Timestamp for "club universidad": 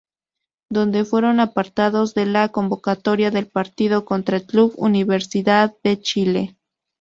4.39-5.75